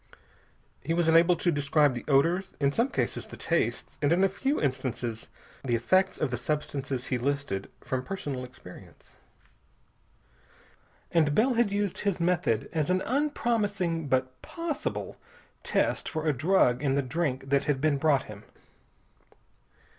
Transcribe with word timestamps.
He 0.81 0.95
was 0.95 1.07
enabled 1.07 1.39
to 1.41 1.51
describe 1.51 1.93
the 1.93 2.03
odors, 2.07 2.57
in 2.59 2.71
some 2.71 2.89
cases 2.89 3.27
the 3.27 3.37
tastes, 3.37 3.99
and 4.01 4.11
in 4.11 4.23
a 4.23 4.29
few 4.29 4.59
instances 4.59 5.27
the 5.63 5.75
effects 5.75 6.17
of 6.17 6.31
the 6.31 6.37
substances 6.37 7.05
he 7.13 7.19
listed, 7.19 7.69
from 7.81 8.03
personal 8.03 8.43
experience. 8.43 9.15
And 11.11 11.35
Bell 11.35 11.53
had 11.53 11.71
used 11.71 11.99
his 11.99 12.19
method 12.19 12.67
as 12.73 12.89
an 12.89 13.03
unpromising 13.05 14.07
but 14.07 14.41
possible 14.41 15.17
test 15.61 16.09
for 16.09 16.25
a 16.25 16.33
drug 16.33 16.81
in 16.81 16.95
the 16.95 17.03
drink 17.03 17.51
that 17.51 17.65
had 17.65 17.79
been 17.79 17.99
brought 17.99 18.23
him. 18.23 18.43